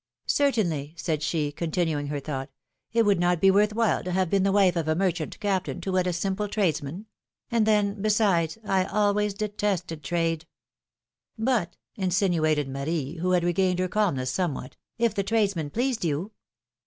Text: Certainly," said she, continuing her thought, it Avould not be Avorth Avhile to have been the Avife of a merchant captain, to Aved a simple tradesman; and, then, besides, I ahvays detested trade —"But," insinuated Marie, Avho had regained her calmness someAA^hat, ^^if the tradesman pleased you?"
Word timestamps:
Certainly," 0.25 0.95
said 0.97 1.21
she, 1.21 1.51
continuing 1.51 2.07
her 2.07 2.19
thought, 2.19 2.49
it 2.91 3.03
Avould 3.05 3.19
not 3.19 3.39
be 3.39 3.51
Avorth 3.51 3.73
Avhile 3.73 4.03
to 4.05 4.11
have 4.11 4.31
been 4.31 4.41
the 4.41 4.51
Avife 4.51 4.75
of 4.75 4.87
a 4.87 4.95
merchant 4.95 5.39
captain, 5.39 5.79
to 5.81 5.91
Aved 5.91 6.07
a 6.07 6.13
simple 6.13 6.47
tradesman; 6.47 7.05
and, 7.51 7.67
then, 7.67 8.01
besides, 8.01 8.57
I 8.65 8.85
ahvays 8.85 9.37
detested 9.37 10.03
trade 10.03 10.47
—"But," 11.53 11.77
insinuated 11.97 12.67
Marie, 12.67 13.19
Avho 13.21 13.35
had 13.35 13.43
regained 13.43 13.77
her 13.77 13.87
calmness 13.87 14.35
someAA^hat, 14.35 14.73
^^if 14.99 15.13
the 15.13 15.21
tradesman 15.21 15.69
pleased 15.69 16.03
you?" 16.03 16.31